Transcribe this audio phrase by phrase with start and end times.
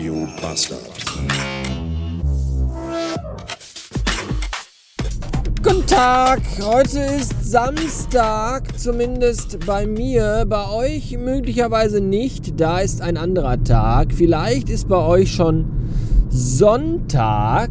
[0.00, 0.80] Radio Bastard.
[5.62, 13.18] Guten Tag, heute ist Samstag, zumindest bei mir, bei euch möglicherweise nicht, da ist ein
[13.18, 14.14] anderer Tag.
[14.14, 15.66] Vielleicht ist bei euch schon
[16.30, 17.68] Sonntag,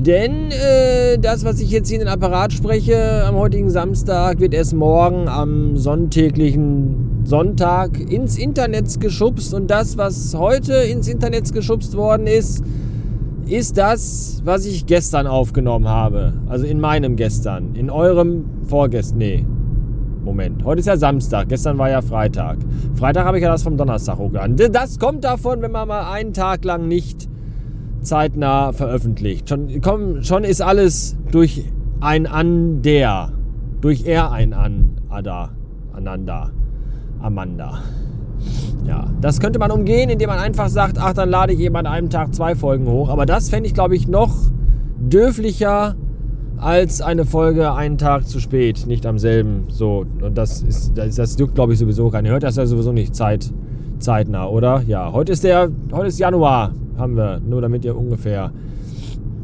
[0.00, 4.54] denn äh, das, was ich jetzt hier in den Apparat spreche, am heutigen Samstag, wird
[4.54, 11.96] erst morgen am sonntäglichen Sonntag ins Internet geschubst und das, was heute ins Internet geschubst
[11.96, 12.64] worden ist,
[13.46, 16.34] ist das, was ich gestern aufgenommen habe.
[16.48, 17.74] Also in meinem gestern.
[17.74, 19.18] In eurem vorgestern.
[19.18, 19.44] Nee.
[20.24, 20.64] Moment.
[20.64, 21.48] Heute ist ja Samstag.
[21.48, 22.58] Gestern war ja Freitag.
[22.94, 24.56] Freitag habe ich ja das vom Donnerstag hochgeladen.
[24.72, 27.29] Das kommt davon, wenn man mal einen Tag lang nicht
[28.02, 29.48] zeitnah veröffentlicht.
[29.48, 31.64] Schon, komm, schon ist alles durch
[32.00, 33.32] ein An der.
[33.80, 35.00] Durch er ein An.
[35.08, 35.50] Ada.
[35.92, 36.50] Ananda.
[37.20, 37.80] Amanda.
[38.86, 41.86] Ja, das könnte man umgehen, indem man einfach sagt, ach, dann lade ich eben an
[41.86, 43.10] einem Tag zwei Folgen hoch.
[43.10, 44.34] Aber das fände ich, glaube ich, noch
[44.98, 45.96] dürflicher
[46.56, 49.64] als eine Folge einen Tag zu spät, nicht am selben.
[49.68, 52.30] So, und das ist, das, das juckt, glaube ich, sowieso keiner.
[52.30, 53.50] Hört das ja sowieso nicht zeit,
[53.98, 54.82] zeitnah, oder?
[54.86, 58.52] Ja, heute ist der, heute ist Januar, haben wir, nur damit ihr ungefähr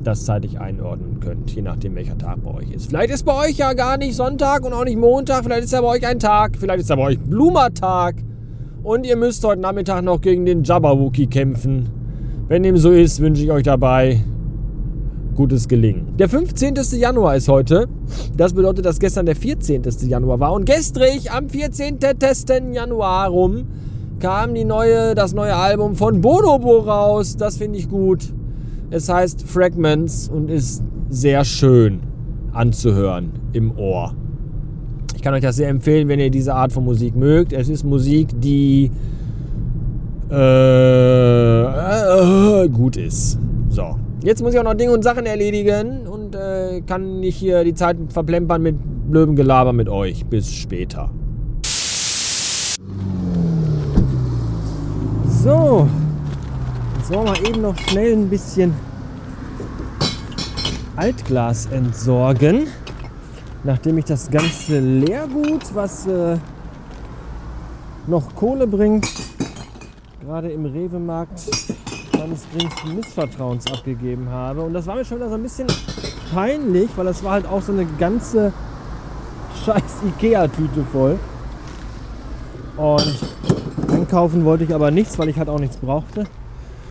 [0.05, 2.87] das zeitlich einordnen könnt, je nachdem welcher Tag bei euch ist.
[2.87, 5.81] Vielleicht ist bei euch ja gar nicht Sonntag und auch nicht Montag, vielleicht ist ja
[5.81, 8.23] bei euch ein Tag, vielleicht ist ja bei euch Blumertag
[8.85, 11.89] und ihr müsst heute Nachmittag noch gegen den Jabberwocky kämpfen.
[12.47, 14.23] Wenn dem so ist, wünsche ich euch dabei
[15.35, 16.17] gutes Gelingen.
[16.17, 16.75] Der 15.
[16.99, 17.89] Januar ist heute.
[18.37, 19.83] Das bedeutet, dass gestern der 14.
[20.09, 20.53] Januar war.
[20.53, 21.99] Und gestrig am 14.
[22.73, 23.67] Januar rum
[24.21, 27.37] kam die neue, das neue Album von Bonobo raus.
[27.37, 28.33] Das finde ich gut.
[28.91, 32.01] Es heißt Fragments und ist sehr schön
[32.53, 34.15] anzuhören im Ohr.
[35.15, 37.53] Ich kann euch das sehr empfehlen, wenn ihr diese Art von Musik mögt.
[37.53, 38.91] Es ist Musik, die
[40.31, 41.63] äh,
[42.65, 43.39] äh, gut ist.
[43.69, 47.65] So, jetzt muss ich auch noch Dinge und Sachen erledigen und äh, kann nicht hier
[47.65, 48.77] die Zeit verplempern mit
[49.11, 50.27] blödem Gelaber mit euch.
[50.27, 51.11] Bis später.
[55.47, 55.87] So,
[56.99, 58.75] Jetzt wollen wir eben noch schnell ein bisschen
[60.97, 62.67] Altglas entsorgen.
[63.63, 66.37] Nachdem ich das ganze Leergut, was äh,
[68.09, 69.07] noch Kohle bringt,
[70.21, 71.43] gerade im Rewe-Markt
[72.19, 74.63] meines geringsten Missvertrauens abgegeben habe.
[74.63, 75.69] Und das war mir schon wieder so ein bisschen
[76.35, 78.53] peinlich, weil das war halt auch so eine ganze
[79.65, 81.17] scheiß Ikea-Tüte voll.
[82.77, 83.21] Und
[84.07, 86.21] einkaufen wollte ich aber nichts, weil ich halt auch nichts brauchte.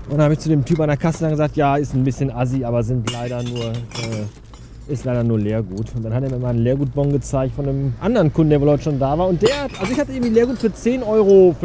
[0.10, 2.04] Und dann habe ich zu dem Typ an der Kasse dann gesagt, ja, ist ein
[2.04, 5.96] bisschen assi, aber sind leider nur, äh, ist leider nur Leergut.
[5.96, 8.70] Und dann hat er mir mal einen Leergutbon gezeigt von einem anderen Kunden, der wohl
[8.70, 9.28] heute schon da war.
[9.28, 11.56] Und der also ich hatte irgendwie Leergut für 10,25 Euro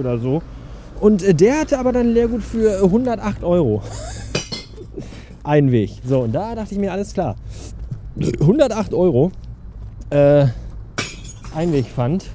[0.00, 0.42] oder so.
[1.00, 3.82] Und äh, der hatte aber dann Leergut für 108 Euro.
[5.44, 5.92] Ein Weg.
[6.06, 7.36] So, und da dachte ich mir, alles klar.
[8.40, 9.32] 108 Euro
[10.10, 10.46] äh,
[11.56, 12.26] Einwegpfand.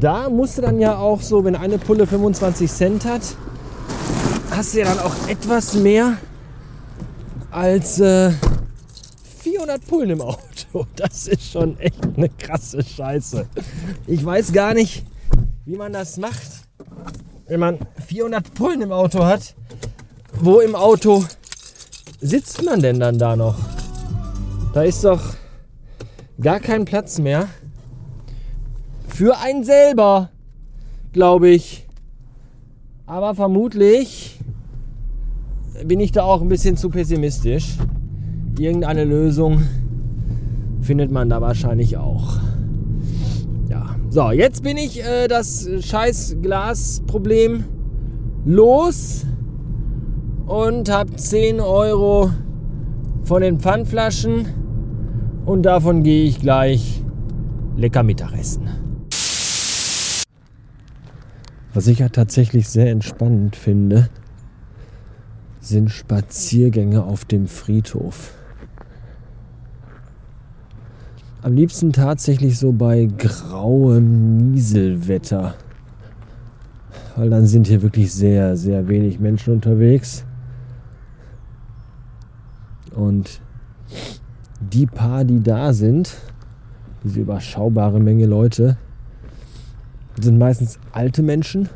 [0.00, 3.22] Da musste dann ja auch so, wenn eine Pulle 25 Cent hat,
[4.50, 6.18] hast du ja dann auch etwas mehr
[7.50, 8.30] als äh,
[9.40, 10.38] 400 Pullen im Auto.
[10.96, 13.46] Das ist schon echt eine krasse Scheiße.
[14.06, 15.06] Ich weiß gar nicht,
[15.64, 16.46] wie man das macht,
[17.46, 19.54] wenn man 400 Pullen im Auto hat.
[20.34, 21.24] Wo im Auto
[22.20, 23.56] sitzt man denn dann da noch?
[24.74, 25.22] Da ist doch
[26.38, 27.48] gar kein Platz mehr
[29.18, 30.30] für einen selber,
[31.12, 31.88] glaube ich.
[33.04, 34.38] Aber vermutlich
[35.84, 37.78] bin ich da auch ein bisschen zu pessimistisch.
[38.60, 39.62] Irgendeine Lösung
[40.82, 42.38] findet man da wahrscheinlich auch.
[43.68, 47.64] Ja, so, jetzt bin ich äh, das scheiß Glasproblem
[48.44, 49.26] los
[50.46, 52.30] und habe 10 Euro
[53.24, 54.46] von den Pfandflaschen
[55.44, 57.02] und davon gehe ich gleich
[57.76, 58.87] lecker Mittagessen.
[61.78, 64.08] Was ich ja tatsächlich sehr entspannend finde,
[65.60, 68.34] sind Spaziergänge auf dem Friedhof.
[71.40, 75.54] Am liebsten tatsächlich so bei grauem Nieselwetter.
[77.14, 80.24] Weil dann sind hier wirklich sehr, sehr wenig Menschen unterwegs.
[82.92, 83.40] Und
[84.58, 86.16] die paar, die da sind,
[87.04, 88.78] diese überschaubare Menge Leute,
[90.22, 91.68] sind meistens alte Menschen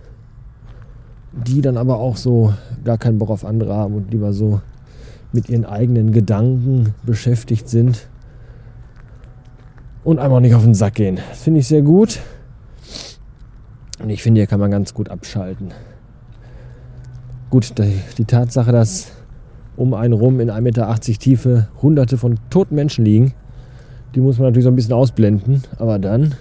[1.33, 2.53] die dann aber auch so
[2.85, 4.61] gar keinen Bock auf andere haben und lieber so
[5.33, 8.09] mit ihren eigenen Gedanken beschäftigt sind
[10.05, 11.19] und einfach nicht auf den Sack gehen.
[11.31, 12.21] Das finde ich sehr gut.
[14.03, 15.73] Und ich finde, hier kann man ganz gut abschalten.
[17.49, 17.75] Gut,
[18.19, 19.13] die Tatsache, dass
[19.77, 23.33] um einen rum in 1,80 Meter Tiefe hunderte von toten Menschen liegen,
[24.15, 25.63] die muss man natürlich so ein bisschen ausblenden.
[25.79, 26.35] Aber dann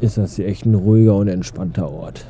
[0.00, 2.26] ist das hier echt ein ruhiger und entspannter Ort.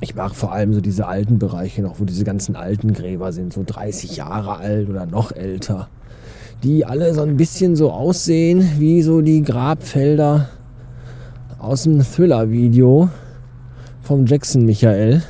[0.00, 3.52] Ich mag vor allem so diese alten Bereiche noch, wo diese ganzen alten Gräber sind,
[3.52, 5.88] so 30 Jahre alt oder noch älter.
[6.62, 10.48] Die alle so ein bisschen so aussehen wie so die Grabfelder
[11.58, 13.08] aus dem Thriller-Video
[14.02, 15.22] vom Jackson Michael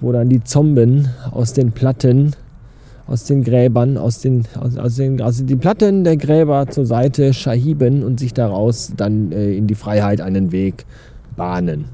[0.00, 2.34] wo dann die Zomben aus den Platten,
[3.10, 7.34] aus den Gräbern, aus den, aus, aus den, also die Platten der Gräber zur Seite
[7.34, 10.86] schahiben und sich daraus dann äh, in die Freiheit einen Weg
[11.36, 11.86] bahnen.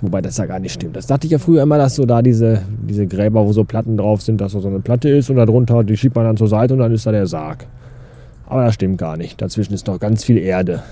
[0.00, 0.96] Wobei das ja gar nicht stimmt.
[0.96, 3.96] Das dachte ich ja früher immer, dass so da diese, diese Gräber, wo so Platten
[3.96, 6.74] drauf sind, dass so eine Platte ist und darunter, die schiebt man dann zur Seite
[6.74, 7.66] und dann ist da der Sarg.
[8.46, 9.40] Aber das stimmt gar nicht.
[9.40, 10.82] Dazwischen ist noch ganz viel Erde.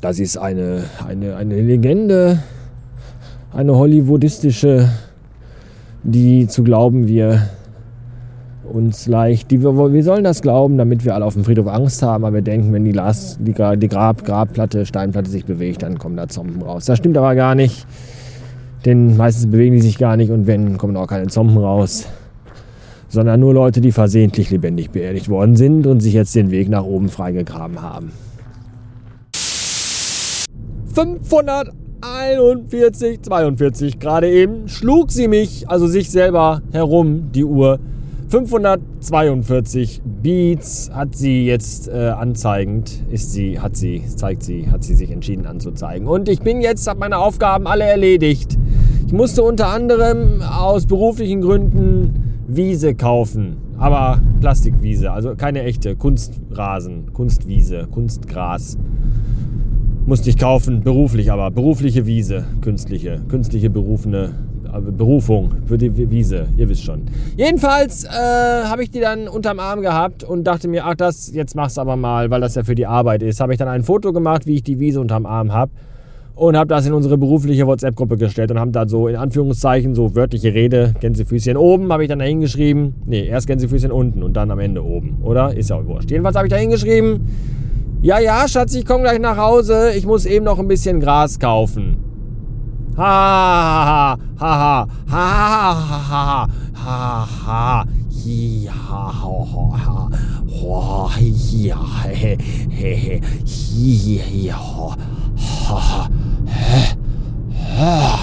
[0.00, 2.42] Das ist eine, eine, eine Legende,
[3.52, 4.88] eine hollywoodistische,
[6.02, 7.48] die zu glauben wir
[8.64, 12.24] uns leicht, die wir, sollen das glauben, damit wir alle auf dem Friedhof Angst haben,
[12.24, 16.16] aber wir denken, wenn die, Glas, die, die Grab, Grabplatte, Steinplatte sich bewegt, dann kommen
[16.16, 16.86] da Zomben raus.
[16.86, 17.86] Das stimmt aber gar nicht,
[18.84, 22.06] denn meistens bewegen die sich gar nicht und wenn, kommen auch keine Zomben raus,
[23.08, 26.84] sondern nur Leute, die versehentlich lebendig beerdigt worden sind und sich jetzt den Weg nach
[26.84, 28.12] oben freigegraben haben.
[30.94, 31.72] 500
[32.02, 37.78] 41, 42 gerade eben schlug sie mich, also sich selber herum, die Uhr.
[38.28, 44.94] 542 Beats hat sie jetzt äh, anzeigend, ist sie, hat sie, zeigt sie, hat sie
[44.94, 46.08] sich entschieden anzuzeigen.
[46.08, 48.58] Und ich bin jetzt, habe meine Aufgaben alle erledigt.
[49.06, 57.12] Ich musste unter anderem aus beruflichen Gründen Wiese kaufen, aber Plastikwiese, also keine echte Kunstrasen,
[57.12, 58.76] Kunstwiese, Kunstgras
[60.06, 64.30] musste ich kaufen, beruflich aber, berufliche Wiese, künstliche, künstliche berufene
[64.72, 67.02] äh, Berufung für die Wiese, ihr wisst schon.
[67.36, 71.54] Jedenfalls äh, habe ich die dann unterm Arm gehabt und dachte mir, ach das, jetzt
[71.54, 73.40] mach's aber mal, weil das ja für die Arbeit ist.
[73.40, 75.70] Habe ich dann ein Foto gemacht, wie ich die Wiese unterm Arm habe
[76.34, 80.14] und habe das in unsere berufliche WhatsApp-Gruppe gestellt und haben da so in Anführungszeichen so
[80.14, 82.94] wörtliche Rede, Gänsefüßchen oben, habe ich dann da hingeschrieben.
[83.06, 85.56] Nee, erst Gänsefüßchen unten und dann am Ende oben, oder?
[85.56, 86.10] Ist ja wurscht.
[86.10, 87.20] Jedenfalls habe ich da hingeschrieben,
[88.02, 89.92] ja, ja, Schatz, ich komme gleich nach Hause.
[89.94, 91.96] Ich muss eben noch ein bisschen Gras kaufen.
[92.96, 96.46] Ha ha ha ha ha ha ha
[96.84, 97.26] ha ha
[105.60, 106.08] ha ha
[107.78, 108.21] ha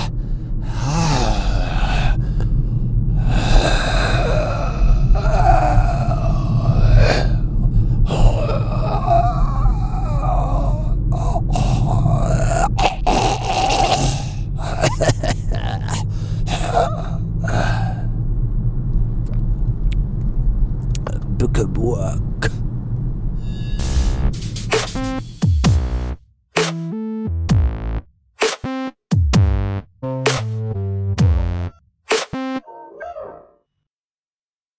[21.40, 22.59] Albuquerque.